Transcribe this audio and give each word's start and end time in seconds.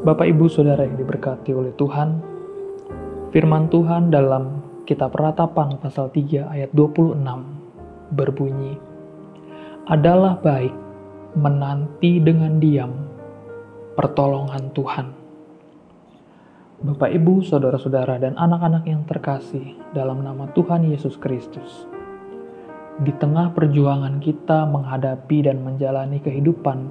Bapak 0.00 0.32
Ibu 0.32 0.48
Saudara 0.48 0.88
yang 0.88 0.96
diberkati 0.96 1.52
oleh 1.52 1.76
Tuhan, 1.76 2.24
firman 3.36 3.68
Tuhan 3.68 4.08
dalam 4.08 4.64
kitab 4.88 5.12
Ratapan 5.12 5.76
pasal 5.76 6.08
3 6.08 6.48
ayat 6.48 6.72
26 6.72 7.20
berbunyi, 8.16 8.80
Adalah 9.84 10.40
baik 10.40 10.72
menanti 11.36 12.16
dengan 12.16 12.56
diam 12.56 12.96
pertolongan 13.92 14.72
Tuhan. 14.72 15.06
Bapak 16.80 17.12
Ibu, 17.20 17.44
Saudara-saudara, 17.44 18.16
dan 18.24 18.40
anak-anak 18.40 18.88
yang 18.88 19.04
terkasih 19.04 19.76
dalam 19.92 20.24
nama 20.24 20.48
Tuhan 20.56 20.88
Yesus 20.88 21.20
Kristus. 21.20 21.84
Di 23.04 23.12
tengah 23.20 23.52
perjuangan 23.52 24.16
kita 24.16 24.64
menghadapi 24.64 25.44
dan 25.44 25.60
menjalani 25.60 26.24
kehidupan 26.24 26.88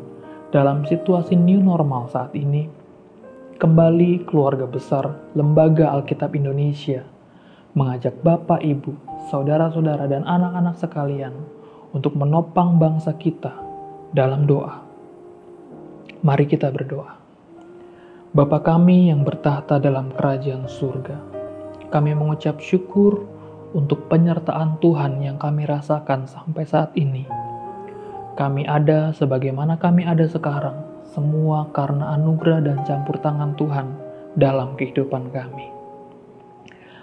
dalam 0.53 0.85
situasi 0.85 1.33
new 1.33 1.57
normal 1.57 2.05
saat 2.05 2.37
ini, 2.37 2.77
kembali 3.59 4.23
keluarga 4.23 4.63
besar 4.63 5.19
Lembaga 5.35 5.91
Alkitab 5.91 6.31
Indonesia 6.31 7.03
mengajak 7.75 8.15
Bapak, 8.23 8.63
Ibu, 8.63 8.95
saudara-saudara, 9.27 10.07
dan 10.07 10.23
anak-anak 10.23 10.79
sekalian 10.79 11.35
untuk 11.91 12.15
menopang 12.15 12.79
bangsa 12.79 13.19
kita 13.19 13.51
dalam 14.15 14.47
doa. 14.47 14.79
Mari 16.23 16.47
kita 16.47 16.71
berdoa. 16.71 17.19
Bapa 18.31 18.63
kami 18.63 19.11
yang 19.11 19.27
bertahta 19.27 19.75
dalam 19.75 20.15
kerajaan 20.15 20.63
surga, 20.63 21.19
kami 21.91 22.15
mengucap 22.15 22.63
syukur 22.63 23.27
untuk 23.75 24.07
penyertaan 24.07 24.79
Tuhan 24.79 25.19
yang 25.19 25.35
kami 25.35 25.67
rasakan 25.67 26.31
sampai 26.31 26.63
saat 26.63 26.95
ini. 26.95 27.27
Kami 28.39 28.63
ada 28.63 29.11
sebagaimana 29.11 29.75
kami 29.75 30.07
ada 30.07 30.23
sekarang, 30.31 30.88
semua 31.19 31.67
karena 31.75 32.15
anugerah 32.15 32.63
dan 32.63 32.79
campur 32.87 33.19
tangan 33.19 33.51
Tuhan 33.59 33.91
dalam 34.39 34.79
kehidupan 34.79 35.35
kami. 35.35 35.67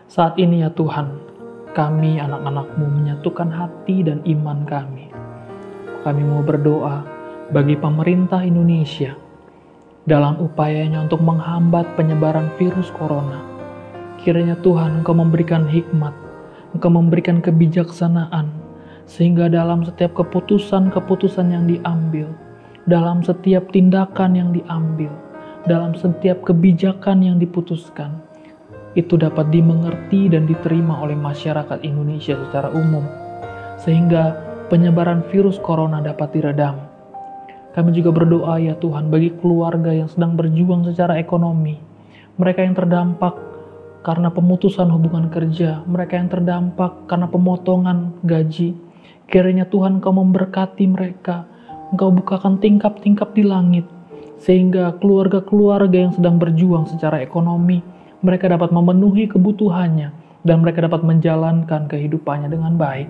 Saat 0.09 0.41
ini 0.41 0.65
ya 0.65 0.73
Tuhan, 0.73 1.21
kami 1.77 2.17
anak-anakmu 2.17 2.89
menyatukan 2.89 3.53
hati 3.53 4.01
dan 4.01 4.25
iman 4.25 4.65
kami. 4.65 5.13
Kami 6.01 6.23
mau 6.25 6.41
berdoa 6.41 7.05
bagi 7.53 7.77
pemerintah 7.77 8.41
Indonesia 8.41 9.13
dalam 10.09 10.41
upayanya 10.41 11.05
untuk 11.05 11.21
menghambat 11.21 11.85
penyebaran 12.01 12.49
virus 12.57 12.89
corona. 12.97 13.45
Kiranya 14.25 14.57
Tuhan 14.65 15.05
Engkau 15.05 15.13
memberikan 15.13 15.69
hikmat, 15.69 16.17
Engkau 16.73 16.89
memberikan 16.89 17.45
kebijaksanaan, 17.45 18.49
sehingga 19.05 19.53
dalam 19.53 19.85
setiap 19.85 20.17
keputusan-keputusan 20.17 21.53
yang 21.53 21.69
diambil, 21.69 22.33
dalam 22.87 23.23
setiap 23.27 23.75
tindakan 23.75 24.39
yang 24.39 24.51
diambil, 24.55 25.11
dalam 25.67 25.99
setiap 25.99 26.47
kebijakan 26.47 27.19
yang 27.19 27.37
diputuskan, 27.43 28.23
itu 28.95 29.19
dapat 29.19 29.51
dimengerti 29.51 30.31
dan 30.31 30.47
diterima 30.47 31.03
oleh 31.03 31.19
masyarakat 31.19 31.83
Indonesia 31.83 32.39
secara 32.47 32.71
umum, 32.71 33.03
sehingga 33.83 34.39
penyebaran 34.71 35.27
virus 35.29 35.59
corona 35.59 35.99
dapat 35.99 36.31
diredam. 36.33 36.79
Kami 37.75 37.93
juga 37.93 38.09
berdoa 38.15 38.57
ya 38.57 38.73
Tuhan 38.79 39.13
bagi 39.13 39.35
keluarga 39.37 39.93
yang 39.93 40.09
sedang 40.09 40.33
berjuang 40.39 40.87
secara 40.87 41.21
ekonomi, 41.21 41.77
mereka 42.39 42.65
yang 42.65 42.73
terdampak 42.73 43.35
karena 44.07 44.31
pemutusan 44.31 44.87
hubungan 44.95 45.27
kerja, 45.29 45.83
mereka 45.91 46.15
yang 46.15 46.31
terdampak 46.31 47.11
karena 47.11 47.27
pemotongan 47.27 48.15
gaji. 48.23 48.79
Kiranya 49.27 49.67
Tuhan 49.67 49.99
Kau 49.99 50.15
memberkati 50.15 50.87
mereka, 50.87 51.51
Engkau 51.97 52.13
bukakan 52.13 52.61
tingkap-tingkap 52.61 53.33
di 53.33 53.41
langit, 53.41 53.89
sehingga 54.37 54.93
keluarga-keluarga 55.01 55.97
yang 55.97 56.13
sedang 56.13 56.37
berjuang 56.37 56.85
secara 56.85 57.25
ekonomi, 57.25 57.81
mereka 58.21 58.53
dapat 58.53 58.69
memenuhi 58.69 59.25
kebutuhannya, 59.25 60.13
dan 60.45 60.61
mereka 60.61 60.85
dapat 60.85 61.01
menjalankan 61.01 61.89
kehidupannya 61.89 62.53
dengan 62.53 62.77
baik. 62.77 63.09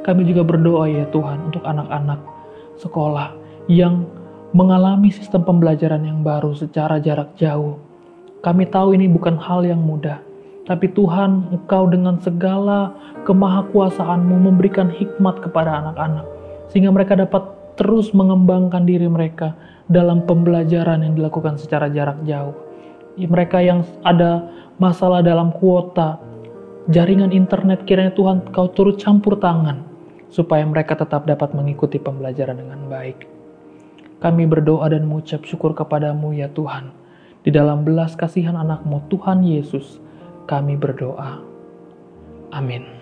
Kami 0.00 0.24
juga 0.24 0.48
berdoa 0.48 0.88
ya 0.88 1.04
Tuhan 1.12 1.52
untuk 1.52 1.60
anak-anak 1.60 2.16
sekolah 2.80 3.36
yang 3.68 4.08
mengalami 4.56 5.12
sistem 5.12 5.44
pembelajaran 5.44 6.08
yang 6.08 6.24
baru 6.24 6.56
secara 6.56 6.96
jarak 6.96 7.36
jauh. 7.36 7.76
Kami 8.40 8.64
tahu 8.72 8.96
ini 8.96 9.12
bukan 9.12 9.36
hal 9.36 9.68
yang 9.68 9.84
mudah, 9.84 10.24
tapi 10.64 10.88
Tuhan, 10.96 11.52
Engkau 11.52 11.84
dengan 11.84 12.16
segala 12.24 12.96
kemahakuasaanmu 13.28 14.48
memberikan 14.48 14.88
hikmat 14.88 15.44
kepada 15.44 15.84
anak-anak 15.84 16.38
sehingga 16.72 16.92
mereka 16.92 17.12
dapat 17.16 17.57
terus 17.78 18.10
mengembangkan 18.10 18.82
diri 18.82 19.06
mereka 19.06 19.54
dalam 19.86 20.26
pembelajaran 20.26 21.06
yang 21.06 21.14
dilakukan 21.14 21.56
secara 21.56 21.86
jarak 21.88 22.18
jauh. 22.26 22.52
Mereka 23.14 23.58
yang 23.62 23.86
ada 24.02 24.50
masalah 24.82 25.22
dalam 25.22 25.54
kuota, 25.54 26.18
jaringan 26.90 27.30
internet, 27.30 27.86
kiranya 27.86 28.14
Tuhan 28.14 28.50
kau 28.50 28.70
turut 28.74 28.98
campur 28.98 29.38
tangan, 29.38 29.86
supaya 30.28 30.66
mereka 30.66 30.98
tetap 30.98 31.24
dapat 31.24 31.54
mengikuti 31.54 32.02
pembelajaran 32.02 32.58
dengan 32.58 32.90
baik. 32.90 33.26
Kami 34.18 34.50
berdoa 34.50 34.90
dan 34.90 35.06
mengucap 35.06 35.46
syukur 35.46 35.78
kepadamu 35.78 36.34
ya 36.34 36.50
Tuhan. 36.50 36.90
Di 37.46 37.54
dalam 37.54 37.86
belas 37.86 38.18
kasihan 38.18 38.58
anakmu 38.58 39.06
Tuhan 39.06 39.46
Yesus, 39.46 40.02
kami 40.50 40.74
berdoa. 40.74 41.38
Amin. 42.50 42.97